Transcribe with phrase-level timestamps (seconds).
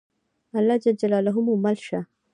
[0.57, 0.85] الله ج
[1.45, 1.99] مو مل شه.